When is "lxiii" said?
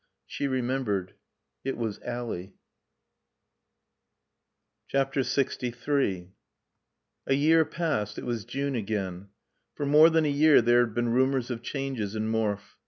4.91-6.31